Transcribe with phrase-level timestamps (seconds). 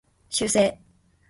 [0.31, 0.75] 修正